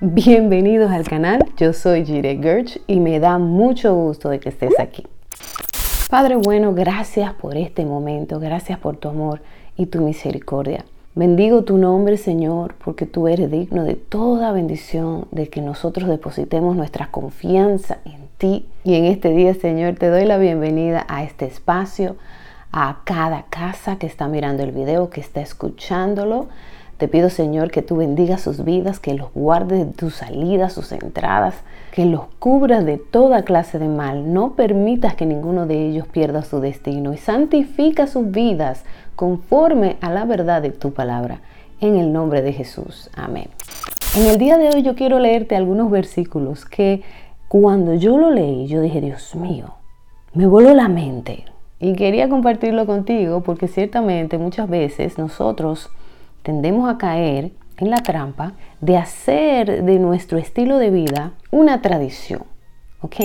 [0.00, 4.78] Bienvenidos al canal, yo soy Jire Gerch y me da mucho gusto de que estés
[4.78, 5.04] aquí.
[6.08, 9.40] Padre bueno, gracias por este momento, gracias por tu amor
[9.76, 10.84] y tu misericordia.
[11.16, 16.76] Bendigo tu nombre, Señor, porque tú eres digno de toda bendición, de que nosotros depositemos
[16.76, 18.66] nuestra confianza en ti.
[18.84, 22.14] Y en este día, Señor, te doy la bienvenida a este espacio,
[22.70, 26.46] a cada casa que está mirando el video, que está escuchándolo.
[26.98, 30.90] Te pido, Señor, que tú bendigas sus vidas, que los guardes de tus salidas, sus
[30.90, 31.54] entradas,
[31.92, 34.32] que los cubras de toda clase de mal.
[34.34, 38.84] No permitas que ninguno de ellos pierda su destino y santifica sus vidas
[39.14, 41.40] conforme a la verdad de tu palabra.
[41.80, 43.08] En el nombre de Jesús.
[43.14, 43.48] Amén.
[44.16, 47.02] En el día de hoy yo quiero leerte algunos versículos que
[47.46, 49.74] cuando yo lo leí, yo dije, Dios mío,
[50.34, 51.44] me voló la mente.
[51.78, 55.90] Y quería compartirlo contigo porque ciertamente muchas veces nosotros
[56.42, 62.42] tendemos a caer en la trampa de hacer de nuestro estilo de vida una tradición,
[63.00, 63.16] ¿ok?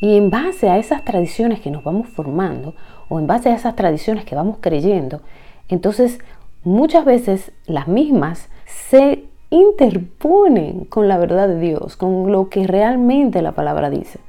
[0.00, 2.74] Y en base a esas tradiciones que nos vamos formando
[3.08, 5.20] o en base a esas tradiciones que vamos creyendo,
[5.68, 6.20] entonces
[6.64, 13.42] muchas veces las mismas se interponen con la verdad de Dios, con lo que realmente
[13.42, 14.20] la palabra dice.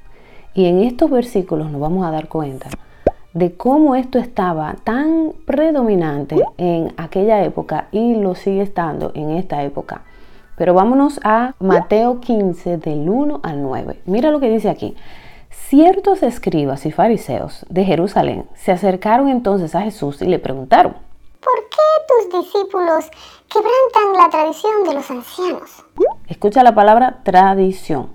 [0.53, 2.69] Y en estos versículos nos vamos a dar cuenta
[3.33, 9.63] de cómo esto estaba tan predominante en aquella época y lo sigue estando en esta
[9.63, 10.01] época.
[10.57, 14.01] Pero vámonos a Mateo 15 del 1 al 9.
[14.05, 14.95] Mira lo que dice aquí.
[15.49, 20.93] Ciertos escribas y fariseos de Jerusalén se acercaron entonces a Jesús y le preguntaron,
[21.39, 23.09] ¿por qué tus discípulos
[23.49, 25.85] quebrantan la tradición de los ancianos?
[26.27, 28.09] Escucha la palabra tradición.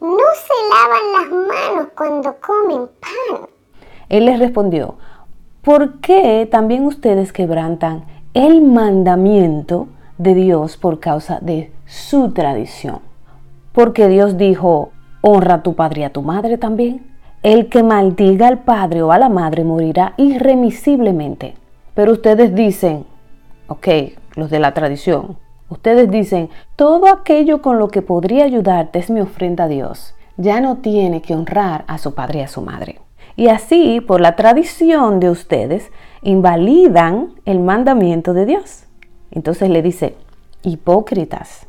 [0.00, 3.48] No se lavan las manos cuando comen pan.
[4.12, 4.96] Él les respondió,
[5.62, 13.00] ¿por qué también ustedes quebrantan el mandamiento de Dios por causa de su tradición?
[13.72, 14.90] Porque Dios dijo,
[15.22, 17.06] honra a tu padre y a tu madre también.
[17.42, 21.54] El que maldiga al padre o a la madre morirá irremisiblemente.
[21.94, 23.06] Pero ustedes dicen,
[23.66, 23.88] ok,
[24.36, 25.38] los de la tradición,
[25.70, 30.14] ustedes dicen, todo aquello con lo que podría ayudarte es mi ofrenda a Dios.
[30.36, 32.98] Ya no tiene que honrar a su padre y a su madre.
[33.36, 35.90] Y así, por la tradición de ustedes,
[36.22, 38.84] invalidan el mandamiento de Dios.
[39.30, 40.14] Entonces le dice,
[40.62, 41.66] hipócritas,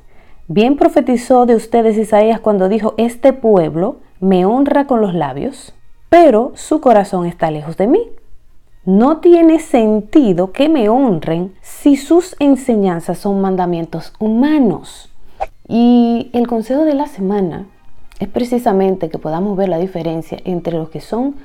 [0.48, 5.74] bien profetizó de ustedes Isaías cuando dijo, este pueblo me honra con los labios,
[6.10, 8.02] pero su corazón está lejos de mí.
[8.86, 15.10] No tiene sentido que me honren si sus enseñanzas son mandamientos humanos.
[15.70, 17.66] Y el consejo de la semana
[18.20, 21.36] es precisamente que podamos ver la diferencia entre lo que son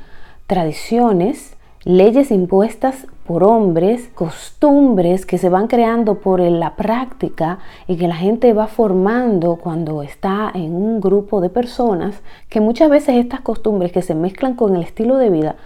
[0.48, 1.54] tradiciones,
[1.84, 8.16] leyes impuestas por hombres, costumbres que se van creando por la práctica y que la
[8.16, 13.92] gente va formando cuando está en un grupo de personas, que muchas veces estas costumbres
[13.92, 15.56] que se mezclan con el estilo de vida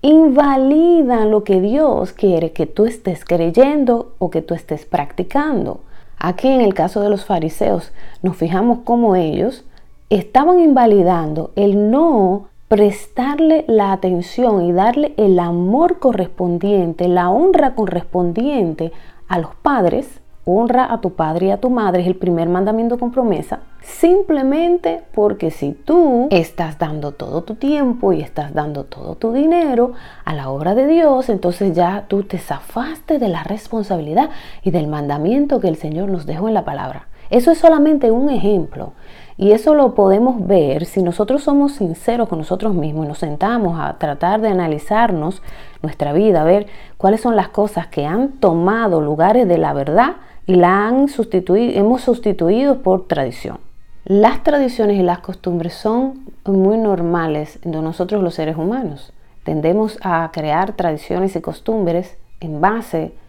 [0.00, 5.80] invalidan lo que Dios quiere que tú estés creyendo o que tú estés practicando.
[6.18, 7.92] Aquí en el caso de los fariseos
[8.22, 9.64] nos fijamos cómo ellos
[10.08, 18.90] estaban invalidando el no prestarle la atención y darle el amor correspondiente, la honra correspondiente
[19.28, 20.20] a los padres.
[20.44, 23.60] Honra a tu padre y a tu madre es el primer mandamiento con promesa.
[23.80, 29.92] Simplemente porque si tú estás dando todo tu tiempo y estás dando todo tu dinero
[30.24, 34.30] a la obra de Dios, entonces ya tú te zafaste de la responsabilidad
[34.64, 37.06] y del mandamiento que el Señor nos dejó en la palabra.
[37.30, 38.94] Eso es solamente un ejemplo.
[39.36, 43.80] Y eso lo podemos ver si nosotros somos sinceros con nosotros mismos y nos sentamos
[43.80, 45.42] a tratar de analizarnos
[45.82, 46.66] nuestra vida, a ver
[46.98, 51.78] cuáles son las cosas que han tomado lugares de la verdad y la han sustituido,
[51.78, 53.58] hemos sustituido por tradición.
[54.04, 59.12] Las tradiciones y las costumbres son muy normales de nosotros los seres humanos.
[59.44, 63.23] Tendemos a crear tradiciones y costumbres en base a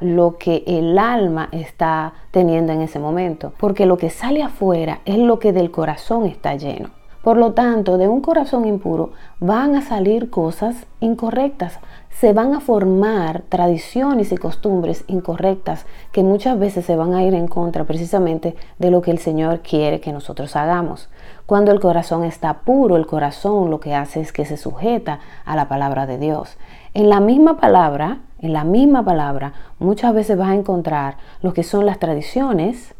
[0.00, 5.18] lo que el alma está teniendo en ese momento, porque lo que sale afuera es
[5.18, 6.90] lo que del corazón está lleno.
[7.26, 9.10] Por lo tanto, de un corazón impuro
[9.40, 16.56] van a salir cosas incorrectas, se van a formar tradiciones y costumbres incorrectas que muchas
[16.56, 20.12] veces se van a ir en contra precisamente de lo que el Señor quiere que
[20.12, 21.08] nosotros hagamos.
[21.46, 25.56] Cuando el corazón está puro, el corazón lo que hace es que se sujeta a
[25.56, 26.56] la palabra de Dios.
[26.94, 31.62] En la misma palabra, en la misma palabra, muchas veces vas a encontrar lo que
[31.62, 32.94] son las tradiciones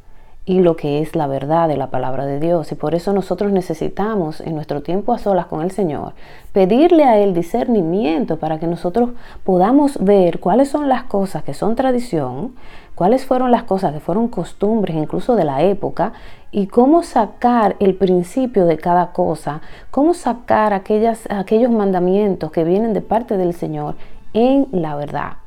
[0.49, 2.71] y lo que es la verdad de la palabra de Dios.
[2.71, 6.15] Y por eso nosotros necesitamos en nuestro tiempo a solas con el Señor
[6.53, 9.11] pedirle a Él discernimiento para que nosotros
[9.45, 12.55] podamos ver cuáles son las cosas que son tradición,
[12.95, 16.13] cuáles fueron las cosas que fueron costumbres incluso de la época
[16.53, 19.61] y cómo sacar el principio de cada cosa,
[19.91, 23.97] cómo sacar aquellas, aquellos mandamientos que vienen de parte del Señor
[24.37, 25.39] en la verdad.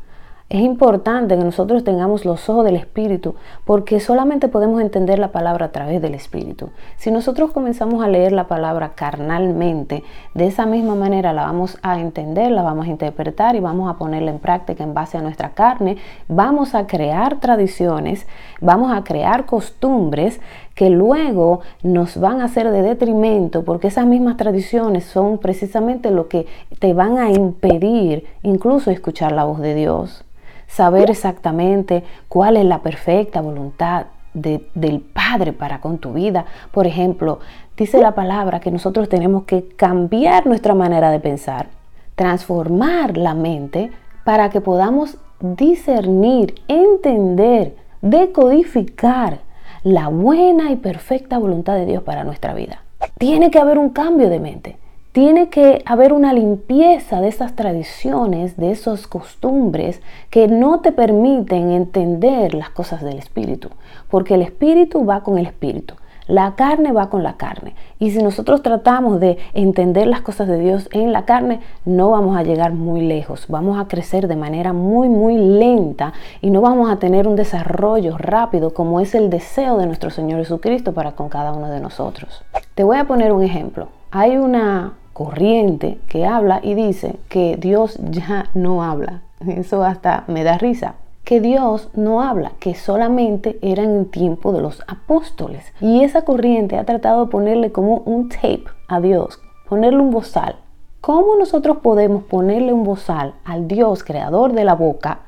[0.50, 5.68] Es importante que nosotros tengamos los ojos del Espíritu porque solamente podemos entender la palabra
[5.68, 6.72] a través del Espíritu.
[6.98, 10.04] Si nosotros comenzamos a leer la palabra carnalmente,
[10.34, 14.00] de esa misma manera la vamos a entender, la vamos a interpretar y vamos a
[14.00, 15.98] ponerla en práctica en base a nuestra carne.
[16.28, 18.26] Vamos a crear tradiciones,
[18.60, 20.42] vamos a crear costumbres
[20.80, 26.30] que luego nos van a hacer de detrimento porque esas mismas tradiciones son precisamente lo
[26.30, 26.46] que
[26.80, 30.24] te van a impedir incluso escuchar la voz de Dios
[30.68, 36.46] saber exactamente cuál es la perfecta voluntad del Padre para con tu vida.
[36.72, 37.40] Por ejemplo,
[37.76, 41.68] dice la palabra que nosotros tenemos que cambiar nuestra manera de pensar,
[42.16, 43.92] transformar la mente
[44.24, 49.49] para que podamos discernir, entender, decodificar
[49.84, 52.84] la buena y perfecta voluntad de Dios para nuestra vida.
[53.18, 54.78] Tiene que haber un cambio de mente.
[55.12, 61.72] Tiene que haber una limpieza de esas tradiciones, de esas costumbres que no te permiten
[61.72, 63.70] entender las cosas del espíritu,
[64.10, 65.96] porque el espíritu va con el espíritu.
[66.30, 67.74] La carne va con la carne.
[67.98, 72.38] Y si nosotros tratamos de entender las cosas de Dios en la carne, no vamos
[72.38, 73.48] a llegar muy lejos.
[73.48, 78.16] Vamos a crecer de manera muy, muy lenta y no vamos a tener un desarrollo
[78.20, 82.44] rápido como es el deseo de nuestro Señor Jesucristo para con cada uno de nosotros.
[82.76, 83.88] Te voy a poner un ejemplo.
[84.12, 89.24] Hay una corriente que habla y dice que Dios ya no habla.
[89.48, 90.94] Eso hasta me da risa.
[91.24, 95.66] Que Dios no habla, que solamente era en tiempo de los apóstoles.
[95.80, 100.56] Y esa corriente ha tratado de ponerle como un tape a Dios, ponerle un bozal.
[101.01, 105.19] ¿Cómo nosotros podemos ponerle un bozal al Dios creador de la boca?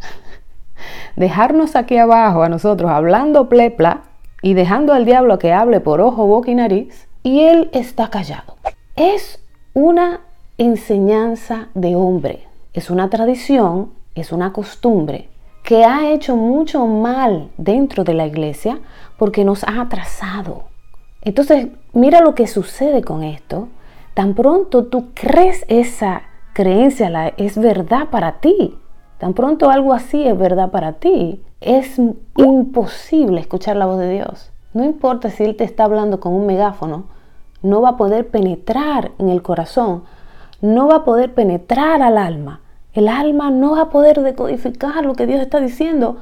[1.16, 4.02] Dejarnos aquí abajo a nosotros hablando plepla
[4.42, 8.54] y dejando al diablo que hable por ojo, boca y nariz y él está callado
[9.00, 9.42] es
[9.72, 10.20] una
[10.58, 15.28] enseñanza de hombre, es una tradición, es una costumbre
[15.62, 18.80] que ha hecho mucho mal dentro de la iglesia
[19.18, 20.64] porque nos ha atrasado.
[21.22, 23.68] Entonces, mira lo que sucede con esto.
[24.14, 26.22] Tan pronto tú crees esa
[26.52, 28.76] creencia es verdad para ti,
[29.18, 32.00] tan pronto algo así es verdad para ti, es
[32.36, 34.50] imposible escuchar la voz de Dios.
[34.74, 37.04] No importa si Él te está hablando con un megáfono
[37.62, 40.04] no va a poder penetrar en el corazón,
[40.60, 42.60] no va a poder penetrar al alma.
[42.92, 46.16] El alma no va a poder decodificar lo que Dios está diciendo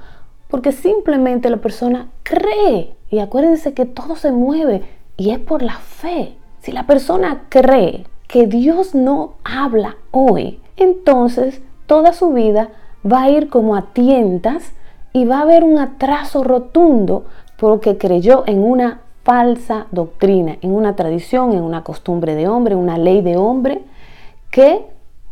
[0.48, 2.94] porque simplemente la persona cree.
[3.10, 4.82] Y acuérdense que todo se mueve
[5.16, 6.36] y es por la fe.
[6.60, 12.70] Si la persona cree que Dios no habla hoy, entonces toda su vida
[13.10, 14.72] va a ir como a tientas
[15.12, 17.24] y va a haber un atraso rotundo
[17.56, 22.98] porque creyó en una falsa doctrina, en una tradición, en una costumbre de hombre, una
[22.98, 23.82] ley de hombre
[24.50, 24.86] que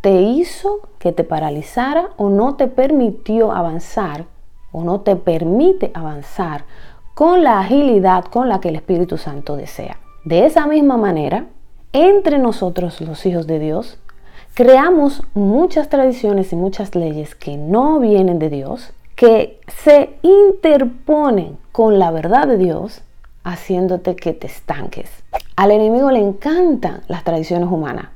[0.07, 4.27] te hizo que te paralizara o no te permitió avanzar
[4.71, 6.65] o no te permite avanzar
[7.15, 9.99] con la agilidad con la que el Espíritu Santo desea.
[10.25, 11.47] De esa misma manera,
[11.93, 13.99] entre nosotros los hijos de Dios,
[14.55, 21.99] creamos muchas tradiciones y muchas leyes que no vienen de Dios, que se interponen con
[21.99, 23.03] la verdad de Dios
[23.43, 25.11] haciéndote que te estanques.
[25.57, 28.11] Al enemigo le encantan las tradiciones humanas,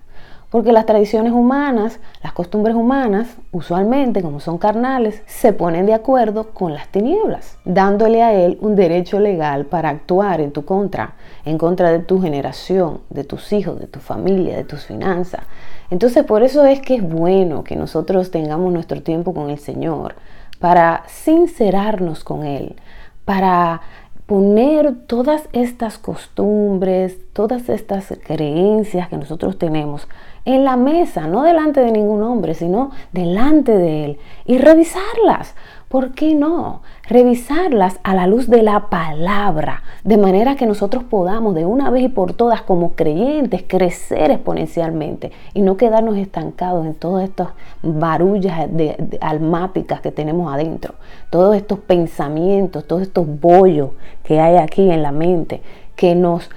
[0.50, 6.50] porque las tradiciones humanas, las costumbres humanas, usualmente como son carnales, se ponen de acuerdo
[6.50, 11.14] con las tinieblas, dándole a él un derecho legal para actuar en tu contra,
[11.44, 15.42] en contra de tu generación, de tus hijos, de tu familia, de tus finanzas.
[15.88, 20.16] Entonces por eso es que es bueno que nosotros tengamos nuestro tiempo con el Señor,
[20.58, 22.76] para sincerarnos con Él,
[23.24, 23.80] para
[24.26, 30.06] poner todas estas costumbres, todas estas creencias que nosotros tenemos
[30.52, 35.54] en la mesa, no delante de ningún hombre, sino delante de él y revisarlas.
[35.90, 36.82] ¿Por qué no?
[37.08, 42.04] Revisarlas a la luz de la palabra, de manera que nosotros podamos de una vez
[42.04, 47.48] y por todas como creyentes crecer exponencialmente y no quedarnos estancados en todas estas
[47.82, 50.94] barullas de, almáticas que tenemos adentro,
[51.28, 53.90] todos estos pensamientos, todos estos bollos
[54.22, 55.60] que hay aquí en la mente
[56.00, 56.48] que nos,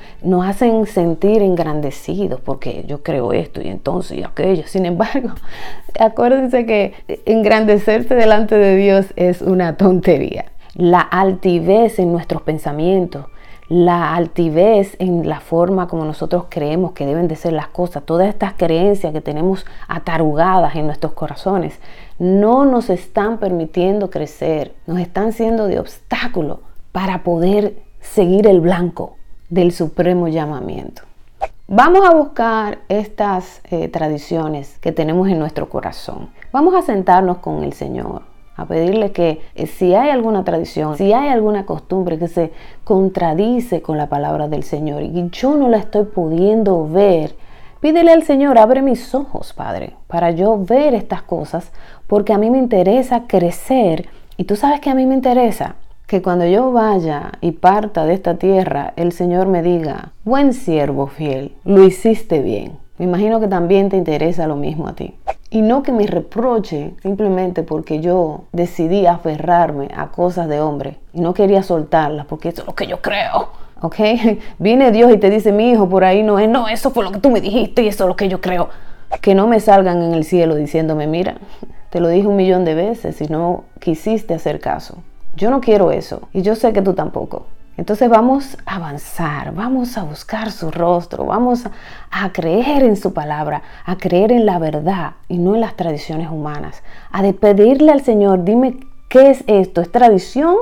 [0.42, 4.64] hacen sentir engrandecidos, porque yo creo esto y entonces y aquello.
[4.68, 5.32] Sin embargo,
[6.00, 6.94] acuérdense que
[7.26, 10.46] engrandecerse delante de Dios es una tontería.
[10.76, 13.26] la altivez en nuestros pensamientos,
[13.68, 18.30] la altivez en la forma como nosotros creemos que deben de ser las cosas, todas
[18.30, 21.82] estas creencias que tenemos atarugadas en nuestros corazones,
[22.18, 26.62] no nos están permitiendo crecer, nos están siendo de obstáculo
[26.94, 29.18] para poder seguir el blanco
[29.54, 31.04] del supremo llamamiento.
[31.68, 36.30] Vamos a buscar estas eh, tradiciones que tenemos en nuestro corazón.
[36.52, 38.24] Vamos a sentarnos con el Señor
[38.56, 42.52] a pedirle que eh, si hay alguna tradición, si hay alguna costumbre que se
[42.84, 47.36] contradice con la palabra del Señor y yo no la estoy pudiendo ver,
[47.80, 51.72] pídele al Señor, abre mis ojos, Padre, para yo ver estas cosas,
[52.08, 55.76] porque a mí me interesa crecer y tú sabes que a mí me interesa
[56.14, 61.08] que cuando yo vaya y parta de esta tierra, el Señor me diga, buen siervo
[61.08, 62.78] fiel, lo hiciste bien.
[63.00, 65.16] Me imagino que también te interesa lo mismo a ti.
[65.50, 71.22] Y no que me reproche simplemente porque yo decidí aferrarme a cosas de hombre y
[71.22, 73.50] no quería soltarlas porque eso es lo que yo creo.
[73.82, 73.96] ¿Ok?
[74.60, 77.12] Viene Dios y te dice, mi hijo, por ahí no es, no, eso fue lo
[77.12, 78.70] que tú me dijiste y eso es lo que yo creo.
[79.20, 81.38] Que no me salgan en el cielo diciéndome, mira,
[81.90, 85.00] te lo dije un millón de veces y no quisiste hacer caso.
[85.36, 87.48] Yo no quiero eso y yo sé que tú tampoco.
[87.76, 91.64] Entonces vamos a avanzar, vamos a buscar su rostro, vamos
[92.12, 96.30] a, creer en su palabra, a creer en la verdad y no en las tradiciones
[96.30, 98.78] humanas, a pedirle al Señor, dime
[99.10, 100.56] qué es esto, ¿es tradición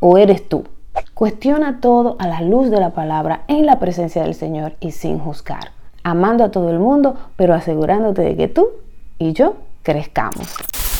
[0.00, 0.64] o eres tú?
[1.12, 5.18] Cuestiona todo a la luz de la palabra en la presencia del Señor y sin
[5.18, 5.72] juzgar,
[6.04, 8.68] amando a todo el mundo, pero asegurándote de que tú
[9.18, 10.56] y yo crezcamos.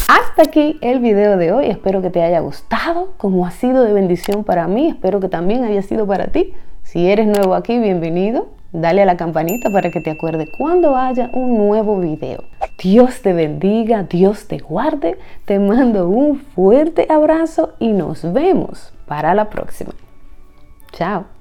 [0.08, 1.66] Hasta aquí el video de hoy.
[1.66, 4.88] Espero que te haya gustado, como ha sido de bendición para mí.
[4.88, 6.54] Espero que también haya sido para ti.
[6.82, 8.48] Si eres nuevo aquí, bienvenido.
[8.72, 12.44] Dale a la campanita para que te acuerde cuando haya un nuevo video.
[12.78, 15.18] Dios te bendiga, Dios te guarde.
[15.44, 19.92] Te mando un fuerte abrazo y nos vemos para la próxima.
[20.92, 21.35] Chao.